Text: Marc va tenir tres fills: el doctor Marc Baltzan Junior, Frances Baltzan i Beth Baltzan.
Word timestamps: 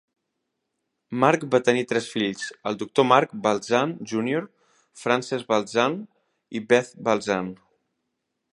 Marc 1.23 1.43
va 1.55 1.59
tenir 1.67 1.83
tres 1.91 2.07
fills: 2.13 2.47
el 2.71 2.79
doctor 2.83 3.07
Marc 3.09 3.35
Baltzan 3.45 3.93
Junior, 4.13 4.47
Frances 5.05 5.45
Baltzan 5.53 5.99
i 6.61 6.63
Beth 6.73 6.93
Baltzan. 7.11 7.53